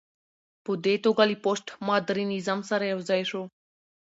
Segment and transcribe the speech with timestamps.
[0.63, 3.43] په دې توګه له پوسټ ماډرنيزم سره يوځاى شو